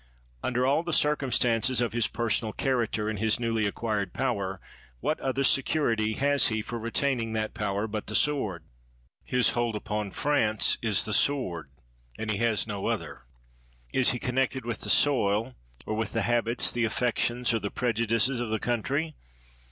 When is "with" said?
14.65-14.81, 15.93-16.13